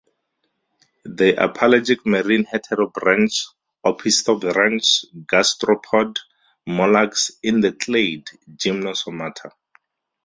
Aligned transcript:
They 1.05 1.37
are 1.37 1.51
pelagic 1.53 2.07
marine 2.07 2.45
heterobranch 2.45 3.51
opisthobranch 3.85 5.05
gastropod 5.27 6.17
mollusks 6.65 7.33
in 7.43 7.61
the 7.61 7.71
clade 7.73 8.25
Gymnosomata. 8.51 9.51